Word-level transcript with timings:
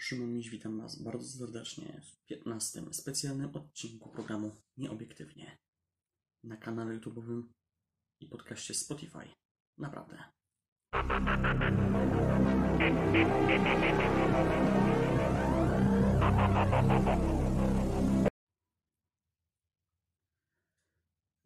Szymon 0.00 0.34
Miś, 0.34 0.50
witam 0.50 0.80
Was 0.80 1.02
bardzo 1.02 1.38
serdecznie 1.38 2.00
w 2.04 2.26
15. 2.26 2.82
specjalnym 2.92 3.56
odcinku 3.56 4.10
programu 4.10 4.56
Nieobiektywnie 4.76 5.58
na 6.44 6.56
kanale 6.56 6.98
YouTube'owym 6.98 7.42
i 8.20 8.26
podcaście 8.26 8.74
Spotify. 8.74 9.28
Naprawdę. 9.78 10.24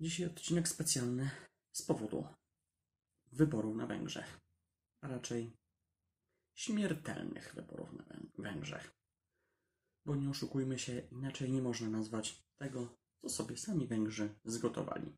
Dzisiaj 0.00 0.26
odcinek 0.26 0.68
specjalny 0.68 1.30
z 1.72 1.82
powodu 1.82 2.26
wyborów 3.32 3.76
na 3.76 3.86
Węgrzech, 3.86 4.40
a 5.00 5.08
raczej 5.08 5.61
śmiertelnych 6.54 7.54
wyborów 7.54 7.92
na 7.92 8.04
Wę- 8.04 8.26
Węgrzech. 8.38 8.90
Bo 10.06 10.16
nie 10.16 10.30
oszukujmy 10.30 10.78
się, 10.78 10.98
inaczej 10.98 11.52
nie 11.52 11.62
można 11.62 11.88
nazwać 11.88 12.42
tego, 12.58 12.96
co 13.22 13.28
sobie 13.28 13.56
sami 13.56 13.86
Węgrzy 13.86 14.34
zgotowali. 14.44 15.16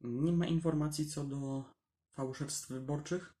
Nie 0.00 0.32
ma 0.32 0.46
informacji 0.46 1.06
co 1.06 1.24
do 1.24 1.64
fałszerstw 2.12 2.68
wyborczych. 2.68 3.34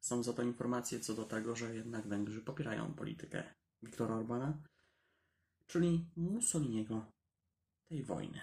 Są 0.00 0.22
za 0.22 0.32
to 0.32 0.42
informacje 0.42 1.00
co 1.00 1.14
do 1.14 1.24
tego, 1.24 1.56
że 1.56 1.74
jednak 1.74 2.08
Węgrzy 2.08 2.42
popierają 2.42 2.94
politykę 2.94 3.54
Viktora 3.82 4.14
Orbana, 4.14 4.62
czyli 5.66 6.10
Mussoliniego 6.16 7.12
tej 7.88 8.02
wojny. 8.02 8.40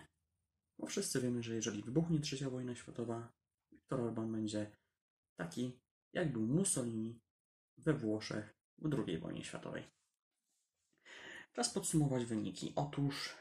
Bo 0.80 0.88
wszyscy 0.88 1.22
wiemy, 1.22 1.44
że 1.44 1.56
jeżeli 1.56 1.84
wybuchnie 1.84 2.20
trzecia 2.20 2.50
wojna 2.50 2.76
światowa, 2.76 3.34
Viktor 3.72 4.02
Orban 4.02 4.32
będzie 4.32 4.78
taki, 5.36 5.80
jak 6.14 6.32
był 6.34 6.42
Mussolini 6.42 7.20
we 7.78 7.94
Włoszech 7.94 8.56
w 8.78 8.94
II 8.94 9.20
wojnie 9.20 9.44
światowej. 9.44 9.84
Czas 11.54 11.74
podsumować 11.74 12.26
wyniki. 12.26 12.74
Otóż 12.76 13.38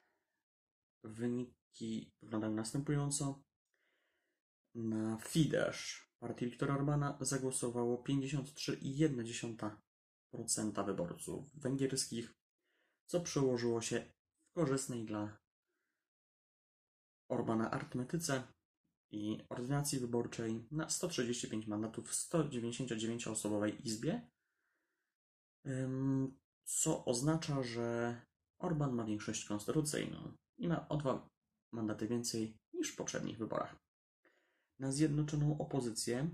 wyniki 1.04 2.12
wyglądają 2.22 2.54
następująco. 2.54 3.42
Na 4.74 5.16
Fidesz 5.16 6.12
partii 6.18 6.46
Viktora 6.46 6.74
Orbana 6.74 7.18
zagłosowało 7.20 8.02
53,1% 8.02 10.86
wyborców 10.86 11.50
węgierskich, 11.54 12.34
co 13.06 13.20
przełożyło 13.20 13.80
się 13.80 14.12
w 14.50 14.54
korzystnej 14.54 15.04
dla 15.04 15.38
Orbana 17.28 17.70
arytmetyce 17.70 18.52
i 19.12 19.38
ordynacji 19.48 19.98
wyborczej 19.98 20.66
na 20.70 20.88
135 20.88 21.66
mandatów 21.66 22.10
w 22.10 22.30
199-osobowej 22.30 23.86
izbie, 23.86 24.30
co 26.64 27.04
oznacza, 27.04 27.62
że 27.62 28.16
Orban 28.58 28.92
ma 28.92 29.04
większość 29.04 29.44
konstytucyjną 29.44 30.32
i 30.58 30.68
ma 30.68 30.88
o 30.88 30.96
dwa 30.96 31.28
mandaty 31.72 32.08
więcej 32.08 32.58
niż 32.72 32.92
w 32.92 32.96
poprzednich 32.96 33.38
wyborach. 33.38 33.76
Na 34.78 34.92
zjednoczoną 34.92 35.58
opozycję 35.58 36.30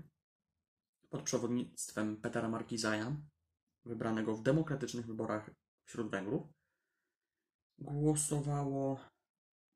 pod 1.09 1.21
przewodnictwem 1.21 2.21
Petera 2.21 2.49
Markizaja, 2.49 3.21
wybranego 3.85 4.35
w 4.35 4.43
demokratycznych 4.43 5.05
wyborach 5.05 5.51
wśród 5.85 6.11
Węgrów, 6.11 6.47
głosowało 7.79 8.99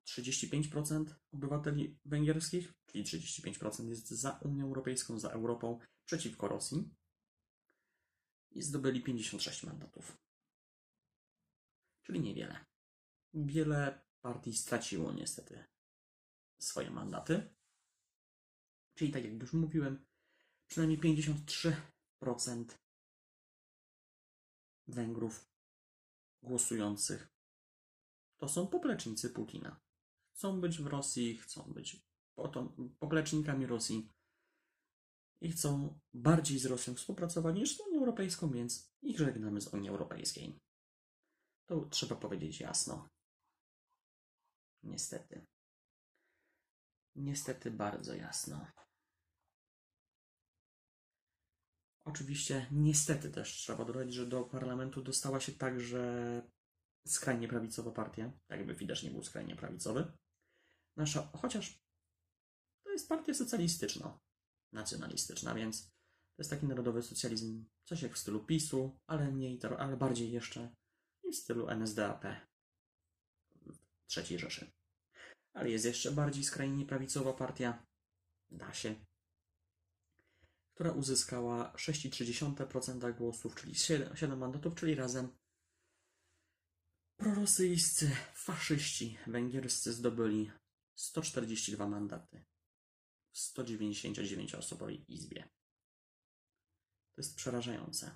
35% 0.06 1.06
obywateli 1.32 2.00
węgierskich, 2.06 2.73
czyli 2.86 3.04
35% 3.04 3.90
jest 3.90 4.09
za 4.09 4.40
Unią 4.44 4.66
Europejską, 4.66 5.20
za 5.20 5.30
Europą, 5.30 5.80
przeciwko 6.06 6.48
Rosji 6.48 6.96
i 8.52 8.62
zdobyli 8.62 9.04
56 9.04 9.64
mandatów. 9.64 10.18
Czyli 12.02 12.20
niewiele. 12.20 12.66
Wiele 13.34 14.02
partii 14.22 14.54
straciło 14.54 15.14
niestety 15.14 15.64
swoje 16.59 16.92
mandaty. 16.92 17.56
Czyli 18.96 19.12
tak 19.12 19.24
jak 19.24 19.34
już 19.41 19.53
mówiłem, 19.53 20.06
przynajmniej 20.68 21.00
53% 22.22 22.66
Węgrów 24.88 25.50
głosujących 26.41 27.34
to 28.38 28.50
są 28.50 28.68
poplecznicy 28.68 29.30
Putina. 29.30 29.83
Chcą 30.36 30.62
być 30.62 30.82
w 30.82 30.88
Rosji, 30.88 31.38
chcą 31.38 31.74
być 31.74 32.02
potom- 32.36 32.96
Rosji 33.68 34.10
i 35.42 35.52
chcą 35.52 36.00
bardziej 36.14 36.60
z 36.60 36.66
Rosją 36.66 36.96
współpracować 36.96 37.56
niż 37.56 37.78
z 37.78 37.80
Unią 37.80 38.00
Europejską, 38.00 38.52
więc 38.52 38.94
ich 39.02 39.18
żegnamy 39.18 39.62
z 39.62 39.68
Unii 39.68 39.90
Europejskiej. 39.90 40.60
To 41.66 41.86
trzeba 41.86 42.16
powiedzieć 42.16 42.60
jasno. 42.60 43.10
Niestety. 44.84 45.46
Niestety 47.16 47.72
bardzo 47.72 48.14
jasno. 48.16 48.68
Oczywiście, 52.06 52.68
niestety 52.72 53.32
też 53.32 53.54
trzeba 53.54 53.86
dodać, 53.86 54.14
że 54.14 54.26
do 54.26 54.44
parlamentu 54.44 55.02
dostała 55.02 55.40
się 55.40 55.52
także 55.52 56.42
skrajnie 57.08 57.48
prawicowa 57.48 57.92
partia, 57.92 58.32
jakby 58.50 58.76
Fidesz 58.76 59.04
nie 59.04 59.12
był 59.12 59.24
skrajnie 59.24 59.56
prawicowy. 59.56 60.14
Nasza, 60.96 61.31
chociaż 61.42 61.80
to 62.84 62.92
jest 62.92 63.09
partia 63.09 63.34
socjalistyczna, 63.34 64.20
nacjonalistyczna, 64.72 65.56
więc 65.56 65.86
to 66.36 66.38
jest 66.38 66.50
taki 66.50 66.66
narodowy 66.66 67.04
socjalizm, 67.04 67.66
coś 67.86 68.02
jak 68.02 68.14
w 68.14 68.18
stylu 68.18 68.46
PiSu, 68.46 69.00
ale 69.08 69.34
to- 69.62 69.80
ale 69.80 69.98
bardziej 69.98 70.32
jeszcze 70.32 70.76
i 71.24 71.32
w 71.32 71.36
stylu 71.36 71.70
NSDAP 71.70 72.26
III 74.18 74.40
Rzeszy. 74.40 74.72
Ale 75.53 75.70
jest 75.70 75.86
jeszcze 75.86 76.12
bardziej 76.12 76.44
skrajnie 76.44 76.86
prawicowa 76.86 77.34
partia, 77.34 77.86
da 78.52 78.74
się, 78.74 79.06
która 80.76 80.92
uzyskała 80.92 81.74
6,3% 81.78 83.14
głosów, 83.18 83.56
czyli 83.56 83.76
7, 83.76 84.18
7 84.18 84.40
mandatów, 84.40 84.76
czyli 84.76 84.96
razem 84.96 85.38
prorosyjscy 87.18 88.16
faszyści 88.34 89.18
węgierscy 89.28 89.94
zdobyli 89.94 90.52
142 90.96 91.88
mandaty 91.88 92.46
w 93.31 93.38
199-osobowej 93.38 95.06
izbie. 95.08 95.50
To 97.16 97.22
jest 97.22 97.36
przerażające. 97.36 98.16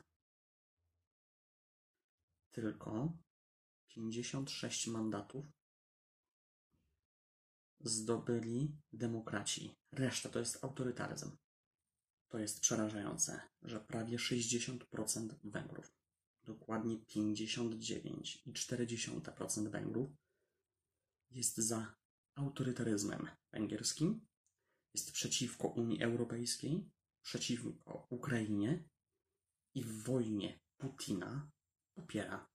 Tylko 2.52 3.18
56 3.88 4.88
mandatów 4.88 5.46
zdobyli 7.80 8.78
demokraci. 8.94 9.76
Reszta 9.92 10.30
to 10.30 10.40
jest 10.40 10.64
autorytaryzm. 10.64 11.38
To 12.28 12.40
jest 12.40 12.60
przerażające, 12.60 13.42
że 13.62 13.80
prawie 13.80 14.18
60% 14.18 15.36
Węgrów, 15.44 15.94
dokładnie 16.44 16.98
59,4% 16.98 19.70
Węgrów 19.70 20.10
jest 21.32 21.58
za 21.58 21.96
autorytaryzmem 22.38 23.28
węgierskim, 23.52 24.28
jest 24.94 25.12
przeciwko 25.12 25.68
Unii 25.68 26.04
Europejskiej, 26.04 26.90
przeciwko 27.22 28.08
Ukrainie 28.10 28.90
i 29.76 29.84
w 29.84 30.04
wojnie 30.04 30.60
Putina 30.78 31.52
popiera 31.96 32.50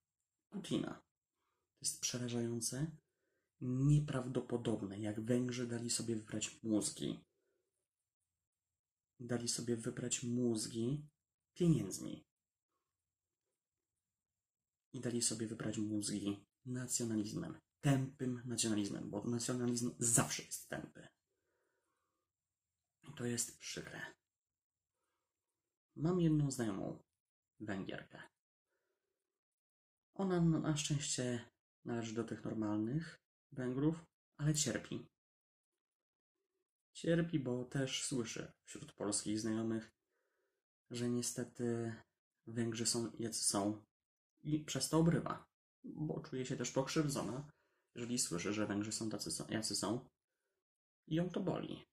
Putina. 0.53 0.95
To 0.95 1.79
jest 1.83 2.01
przerażające, 2.01 2.97
nieprawdopodobne, 3.61 5.01
jak 5.01 5.21
Węgrzy 5.21 5.67
dali 5.67 5.91
sobie 5.91 6.17
wybrać 6.17 6.63
mózgi. 6.63 7.25
Dali 9.21 9.49
sobie 9.49 9.77
wybrać 9.77 10.23
mózgi 10.23 11.09
pieniędzmi. 11.55 12.25
I 14.93 15.01
dali 15.01 15.23
sobie 15.23 15.47
wybrać 15.47 15.79
mózgi 15.79 16.47
nacjonalizmem. 16.67 17.61
Tępym 17.83 18.43
nacjonalizmem, 18.45 19.11
bo 19.11 19.25
nacjonalizm 19.25 19.95
zawsze 19.99 20.43
jest 20.43 20.69
tępy. 20.69 21.09
To 23.17 23.27
jest 23.27 23.59
przykre. 23.59 24.01
Mam 25.97 26.21
jedną 26.21 26.51
znajomą 26.51 27.03
Węgierkę. 27.61 28.23
Ona 30.15 30.41
na 30.41 30.77
szczęście 30.77 31.51
należy 31.85 32.15
do 32.15 32.25
tych 32.25 32.45
normalnych 32.45 33.23
Węgrów, 33.53 34.05
ale 34.37 34.55
cierpi. 34.55 35.07
Cierpi, 36.93 37.39
bo 37.39 37.65
też 37.65 38.05
słyszy 38.05 38.53
wśród 38.65 38.93
polskich 38.93 39.41
znajomych, 39.41 39.93
że 40.91 41.11
niestety 41.11 41.95
Węgrzy 42.47 42.87
są 42.87 43.13
jacy 43.19 43.45
są 43.45 43.85
i 44.43 44.65
przez 44.65 44.89
to 44.89 44.99
obrywa, 44.99 45.47
bo 45.85 46.21
czuje 46.21 46.47
się 46.47 46.57
też 46.57 46.71
pokrzywdzona, 46.71 47.53
jeżeli 47.95 48.19
słyszy, 48.19 48.53
że 48.53 48.67
Węgrzy 48.67 48.93
są 48.93 49.11
tacy, 49.11 49.45
jacy 49.49 49.77
są 49.77 50.09
i 51.07 51.15
ją 51.15 51.31
to 51.31 51.41
boli. 51.41 51.87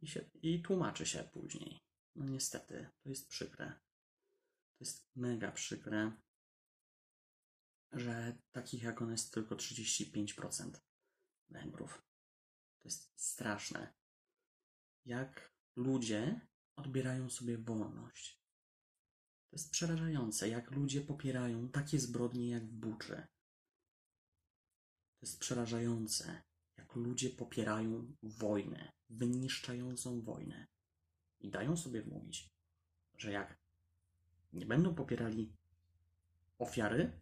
I, 0.00 0.06
się, 0.06 0.30
I 0.42 0.62
tłumaczy 0.62 1.06
się 1.06 1.28
później. 1.32 1.84
No 2.14 2.24
niestety, 2.24 2.90
to 3.02 3.08
jest 3.08 3.28
przykre. 3.28 3.80
To 4.78 4.84
jest 4.84 5.10
mega 5.16 5.52
przykre. 5.52 6.12
że 7.92 8.38
takich 8.52 8.82
jak 8.82 9.02
on 9.02 9.10
jest 9.10 9.34
tylko 9.34 9.56
35% 9.56 10.80
Węgrów. 11.48 12.02
To 12.82 12.88
jest 12.88 13.20
straszne. 13.20 13.94
Jak 15.04 15.54
ludzie 15.76 16.48
odbierają 16.76 17.30
sobie 17.30 17.58
wolność. 17.58 18.40
To 19.50 19.56
jest 19.56 19.70
przerażające, 19.70 20.48
jak 20.48 20.70
ludzie 20.70 21.00
popierają 21.00 21.68
takie 21.68 21.98
zbrodnie 21.98 22.48
jak 22.48 22.66
w 22.66 22.72
Buczy. 22.72 23.26
To 25.20 25.26
jest 25.26 25.38
przerażające, 25.38 26.42
jak 26.76 26.94
ludzie 26.94 27.30
popierają 27.30 28.16
wojnę, 28.22 28.92
wyniszczającą 29.10 30.22
wojnę. 30.22 30.66
I 31.40 31.50
dają 31.50 31.76
sobie 31.76 32.02
wmówić, 32.02 32.50
że 33.16 33.32
jak 33.32 33.58
nie 34.52 34.66
będą 34.66 34.94
popierali 34.94 35.56
ofiary, 36.58 37.20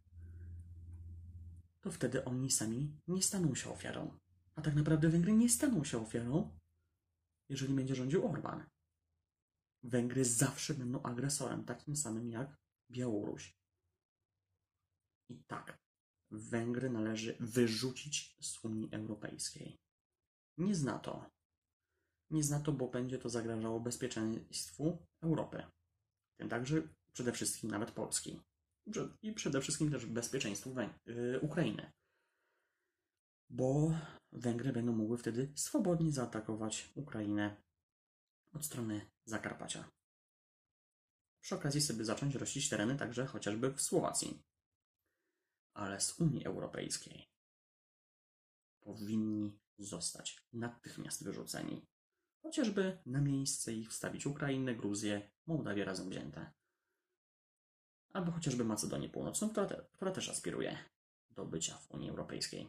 to 1.81 1.91
wtedy 1.91 2.25
oni 2.25 2.50
sami 2.50 3.00
nie 3.09 3.23
staną 3.23 3.55
się 3.55 3.71
ofiarą. 3.71 4.19
A 4.55 4.62
tak 4.62 4.75
naprawdę 4.75 5.09
Węgry 5.09 5.33
nie 5.33 5.49
staną 5.49 5.85
się 5.85 6.03
ofiarą, 6.03 6.59
jeżeli 7.49 7.75
będzie 7.75 7.95
rządził 7.95 8.29
Orban. 8.29 8.67
Węgry 9.83 10.25
zawsze 10.25 10.75
będą 10.75 11.03
agresorem, 11.03 11.65
takim 11.65 11.97
samym 11.97 12.31
jak 12.31 12.56
Białoruś. 12.91 13.59
I 15.29 15.45
tak, 15.45 15.79
Węgry 16.31 16.91
należy 16.91 17.37
wyrzucić 17.41 18.37
z 18.41 18.65
Unii 18.65 18.89
Europejskiej. 18.93 19.79
Nie 20.59 20.75
zna 20.75 20.99
to. 20.99 21.31
Nie 22.31 22.43
zna 22.43 22.61
to, 22.61 22.73
bo 22.73 22.89
będzie 22.89 23.19
to 23.19 23.29
zagrażało 23.29 23.81
bezpieczeństwu 23.81 24.99
Europy. 25.23 25.67
Tym 26.37 26.49
także 26.49 26.89
przede 27.13 27.33
wszystkim 27.33 27.71
nawet 27.71 27.91
Polski. 27.91 28.41
I 29.23 29.33
przede 29.33 29.61
wszystkim 29.61 29.91
też 29.91 30.07
bezpieczeństwu 30.07 30.75
Węg- 30.75 30.99
Ukrainy. 31.43 31.93
Bo 33.51 33.95
Węgry 34.33 34.73
będą 34.73 34.93
mogły 34.93 35.19
wtedy 35.19 35.53
swobodnie 35.55 36.13
zaatakować 36.13 36.93
Ukrainę 36.95 37.57
od 38.53 38.65
strony 38.65 39.11
Zakarpacia. 39.25 39.91
Przy 41.43 41.55
okazji 41.55 41.81
sobie 41.81 42.05
zacząć 42.05 42.35
rościć 42.35 42.69
tereny 42.69 42.97
także 42.97 43.27
chociażby 43.27 43.73
w 43.73 43.83
Słowacji. 43.83 44.43
Ale 45.75 46.00
z 46.00 46.20
Unii 46.20 46.44
Europejskiej 46.44 47.31
powinni 48.81 49.59
zostać 49.79 50.47
natychmiast 50.53 51.25
wyrzuceni. 51.25 51.87
Chociażby 52.43 52.99
na 53.06 53.20
miejsce 53.20 53.73
ich 53.73 53.91
wstawić 53.91 54.26
Ukrainę, 54.26 54.75
Gruzję, 54.75 55.31
Mołdawię 55.47 55.85
razem 55.85 56.11
wzięte. 56.11 56.53
Albo 58.12 58.32
chociażby 58.32 58.65
Macedonię 58.65 59.09
Północną, 59.09 59.50
która, 59.50 59.67
te, 59.67 59.87
która 59.93 60.11
też 60.11 60.29
aspiruje 60.29 60.79
do 61.31 61.47
bycia 61.47 61.79
w 61.79 61.91
Unii 61.91 62.11
Europejskiej. 62.11 62.69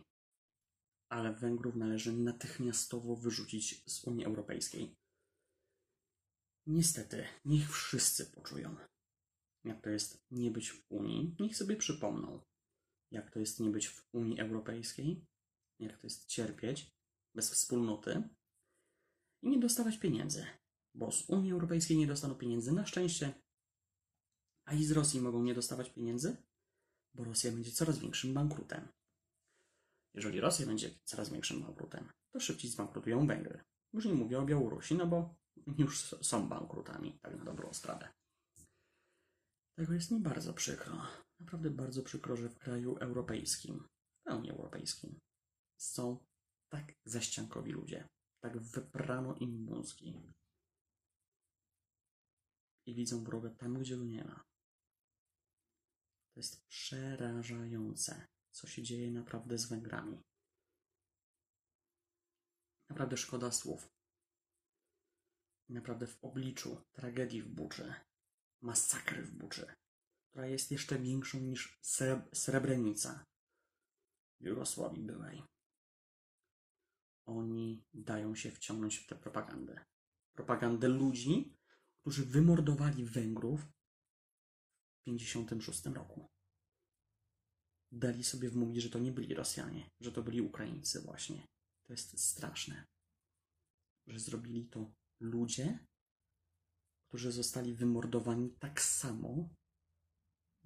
Ale 1.09 1.33
Węgrów 1.33 1.75
należy 1.75 2.13
natychmiastowo 2.13 3.15
wyrzucić 3.15 3.83
z 3.91 4.03
Unii 4.03 4.25
Europejskiej. 4.25 4.95
Niestety, 6.65 7.27
niech 7.45 7.71
wszyscy 7.71 8.25
poczują, 8.25 8.75
jak 9.63 9.81
to 9.81 9.89
jest 9.89 10.25
nie 10.31 10.51
być 10.51 10.71
w 10.71 10.85
Unii. 10.89 11.35
Niech 11.39 11.57
sobie 11.57 11.75
przypomną, 11.75 12.41
jak 13.11 13.31
to 13.31 13.39
jest 13.39 13.59
nie 13.59 13.69
być 13.69 13.87
w 13.87 14.09
Unii 14.11 14.39
Europejskiej, 14.39 15.25
jak 15.79 15.97
to 15.97 16.07
jest 16.07 16.25
cierpieć 16.25 16.91
bez 17.35 17.51
wspólnoty 17.51 18.23
i 19.41 19.49
nie 19.49 19.59
dostawać 19.59 19.97
pieniędzy, 19.97 20.45
bo 20.95 21.11
z 21.11 21.29
Unii 21.29 21.51
Europejskiej 21.51 21.97
nie 21.97 22.07
dostaną 22.07 22.35
pieniędzy 22.35 22.71
na 22.71 22.85
szczęście, 22.85 23.33
a 24.65 24.73
i 24.73 24.85
z 24.85 24.91
Rosji 24.91 25.21
mogą 25.21 25.43
nie 25.43 25.53
dostawać 25.53 25.89
pieniędzy, 25.89 26.37
bo 27.13 27.23
Rosja 27.23 27.51
będzie 27.51 27.71
coraz 27.71 27.99
większym 27.99 28.33
bankrutem. 28.33 28.87
Jeżeli 30.13 30.39
Rosja 30.39 30.65
będzie 30.65 30.99
coraz 31.03 31.29
większym 31.29 31.61
bankrutem, 31.61 32.09
to 32.31 32.39
szybciej 32.39 32.71
zbankrutują 32.71 33.27
Węgry. 33.27 33.63
Już 33.93 34.05
nie 34.05 34.13
mówię 34.13 34.39
o 34.39 34.45
Białorusi, 34.45 34.95
no 34.95 35.07
bo 35.07 35.35
już 35.77 36.15
są 36.21 36.49
bankrutami, 36.49 37.19
tak 37.21 37.37
na 37.37 37.45
dobrą 37.45 37.73
sprawę. 37.73 38.09
Tego 39.75 39.93
jest 39.93 40.11
mi 40.11 40.19
bardzo 40.19 40.53
przykro. 40.53 41.07
Naprawdę 41.39 41.69
bardzo 41.69 42.03
przykro, 42.03 42.35
że 42.35 42.49
w 42.49 42.59
kraju 42.59 42.97
europejskim, 42.97 43.87
w 44.19 44.23
pełni 44.23 44.51
europejskim, 44.51 45.19
są 45.77 46.25
tak 46.69 46.93
zaściankowi 47.05 47.71
ludzie. 47.71 48.07
Tak 48.43 48.57
wyprano 48.57 49.35
im 49.35 49.63
mózgi. 49.63 50.33
I 52.85 52.95
widzą 52.95 53.23
wroga 53.23 53.49
tam, 53.49 53.79
gdzie 53.79 53.97
go 53.97 54.05
nie 54.05 54.23
ma. 54.23 54.43
To 56.33 56.39
jest 56.39 56.65
przerażające, 56.67 58.27
co 58.51 58.67
się 58.67 58.83
dzieje 58.83 59.11
naprawdę 59.11 59.57
z 59.57 59.65
Węgrami. 59.69 60.21
Naprawdę 62.89 63.17
szkoda 63.17 63.51
słów. 63.51 63.89
Naprawdę 65.69 66.07
w 66.07 66.23
obliczu 66.23 66.81
tragedii 66.91 67.41
w 67.41 67.49
Buczy, 67.49 67.93
masakry 68.61 69.23
w 69.23 69.31
Buczy, 69.31 69.73
która 70.29 70.47
jest 70.47 70.71
jeszcze 70.71 70.99
większą 70.99 71.39
niż 71.39 71.79
Srebrenica 72.33 73.25
w 74.41 74.45
Jugosławii 74.45 75.03
byłej. 75.03 75.43
Oni 77.25 77.83
dają 77.93 78.35
się 78.35 78.51
wciągnąć 78.51 78.97
w 78.97 79.07
tę 79.07 79.15
propagandę. 79.15 79.85
Propagandę 80.33 80.87
ludzi, 80.87 81.57
którzy 82.01 82.25
wymordowali 82.25 83.05
Węgrów 83.05 83.61
w 83.61 85.03
1956 85.05 85.85
roku. 85.85 86.27
Dali 87.91 88.23
sobie 88.23 88.49
wmówić, 88.49 88.83
że 88.83 88.89
to 88.89 88.99
nie 88.99 89.11
byli 89.11 89.35
Rosjanie, 89.35 89.89
że 89.99 90.11
to 90.11 90.23
byli 90.23 90.41
Ukraińcy 90.41 91.01
właśnie. 91.01 91.47
To 91.87 91.93
jest 91.93 92.19
straszne, 92.19 92.87
że 94.07 94.19
zrobili 94.19 94.69
to 94.69 94.91
ludzie, 95.19 95.85
którzy 97.07 97.31
zostali 97.31 97.73
wymordowani 97.73 98.55
tak 98.59 98.81
samo 98.81 99.49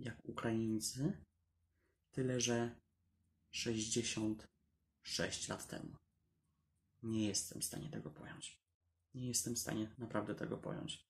jak 0.03 0.25
Ukraińcy, 0.25 1.25
tyle 2.11 2.41
że 2.41 2.75
66 3.51 5.49
lat 5.49 5.67
temu. 5.67 5.95
Nie 7.01 7.27
jestem 7.27 7.61
w 7.61 7.65
stanie 7.65 7.89
tego 7.89 8.09
pojąć. 8.09 8.63
Nie 9.13 9.27
jestem 9.27 9.55
w 9.55 9.59
stanie 9.59 9.95
naprawdę 9.97 10.35
tego 10.35 10.57
pojąć. 10.57 11.07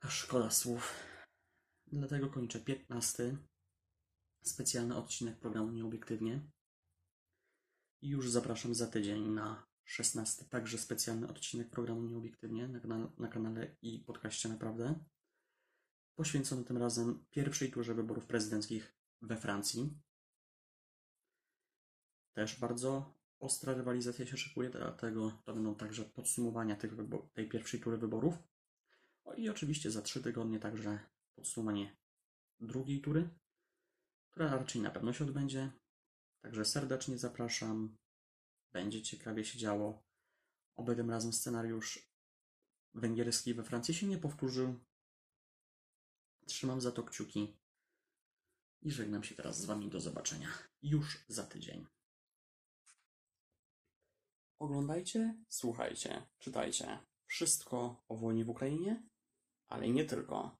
A 0.00 0.08
szkoda 0.08 0.50
słów. 0.50 0.94
Dlatego 1.86 2.30
kończę 2.30 2.60
15 2.60 3.36
specjalny 4.42 4.96
odcinek 4.96 5.40
programu 5.40 5.70
Nieobiektywnie. 5.70 6.50
I 8.02 8.08
już 8.08 8.30
zapraszam 8.30 8.74
za 8.74 8.86
tydzień 8.86 9.28
na 9.28 9.66
16 9.84 10.44
także 10.44 10.78
specjalny 10.78 11.28
odcinek 11.28 11.70
programu 11.70 12.02
Nieobiektywnie 12.02 12.68
na, 12.68 13.12
na 13.18 13.28
kanale 13.28 13.76
i 13.82 14.00
podcaście 14.00 14.48
Naprawdę. 14.48 15.04
Poświęcony 16.14 16.64
tym 16.64 16.76
razem 16.76 17.24
pierwszej 17.30 17.70
turze 17.70 17.94
wyborów 17.94 18.26
prezydenckich 18.26 18.94
we 19.22 19.36
Francji. 19.36 19.98
Też 22.32 22.60
bardzo 22.60 23.14
ostra 23.38 23.74
rywalizacja 23.74 24.26
się 24.26 24.36
szykuje, 24.36 24.70
dlatego 24.70 25.30
to 25.44 25.54
będą 25.54 25.74
także 25.74 26.04
podsumowania 26.04 26.76
tych 26.76 26.92
tej 27.34 27.48
pierwszej 27.48 27.80
tury 27.80 27.98
wyborów. 27.98 28.34
O, 29.24 29.34
I 29.34 29.48
oczywiście 29.48 29.90
za 29.90 30.02
trzy 30.02 30.22
tygodnie 30.22 30.58
także 30.58 30.98
podsumowanie 31.34 31.96
drugiej 32.60 33.00
tury, 33.00 33.28
która 34.30 34.50
raczej 34.50 34.82
na 34.82 34.90
pewno 34.90 35.12
się 35.12 35.24
odbędzie. 35.24 35.72
Także 36.40 36.64
serdecznie 36.64 37.18
zapraszam. 37.18 37.96
Będzie 38.72 39.02
ciekawie 39.02 39.44
się 39.44 39.58
działo. 39.58 40.02
Oby 40.76 40.94
razem 41.08 41.32
scenariusz 41.32 42.08
węgierski 42.94 43.54
we 43.54 43.62
Francji 43.62 43.94
się 43.94 44.06
nie 44.06 44.18
powtórzył. 44.18 44.80
Trzymam 46.46 46.80
za 46.80 46.92
to 46.92 47.02
kciuki 47.02 47.56
i 48.82 48.90
żegnam 48.90 49.24
się 49.24 49.34
teraz 49.34 49.60
z 49.60 49.64
Wami. 49.64 49.90
Do 49.90 50.00
zobaczenia 50.00 50.48
już 50.82 51.24
za 51.28 51.44
tydzień. 51.44 51.86
Oglądajcie, 54.58 55.34
słuchajcie, 55.48 56.26
czytajcie 56.38 56.98
wszystko 57.26 58.02
o 58.08 58.16
wojnie 58.16 58.44
w 58.44 58.48
Ukrainie, 58.48 59.02
ale 59.68 59.88
nie 59.88 60.04
tylko. 60.04 60.58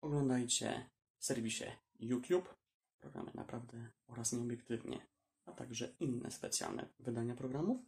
Oglądajcie 0.00 0.90
w 1.18 1.24
serwisie 1.24 1.64
YouTube 2.00 2.54
programy 3.00 3.30
naprawdę 3.34 3.90
oraz 4.06 4.32
nieobiektywnie, 4.32 5.06
a 5.44 5.52
także 5.52 5.94
inne 6.00 6.30
specjalne 6.30 6.88
wydania 6.98 7.34
programów. 7.34 7.80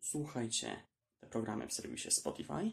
Słuchajcie 0.00 0.86
te 1.20 1.26
programy 1.26 1.68
w 1.68 1.72
serwisie 1.72 2.10
Spotify. 2.10 2.72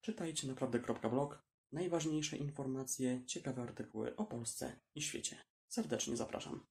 Czytajcie 0.00 0.48
naprawdę.blog. 0.48 1.44
Najważniejsze 1.74 2.36
informacje, 2.36 3.22
ciekawe 3.26 3.62
artykuły 3.62 4.16
o 4.16 4.24
Polsce 4.24 4.76
i 4.94 5.02
świecie. 5.02 5.36
Serdecznie 5.68 6.16
zapraszam. 6.16 6.66